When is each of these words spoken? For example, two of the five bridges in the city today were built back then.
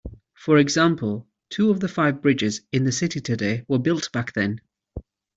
For 0.33 0.57
example, 0.57 1.27
two 1.51 1.69
of 1.69 1.79
the 1.79 1.87
five 1.87 2.23
bridges 2.23 2.61
in 2.71 2.85
the 2.85 2.91
city 2.91 3.19
today 3.21 3.65
were 3.67 3.77
built 3.77 4.11
back 4.11 4.33
then. 4.33 4.59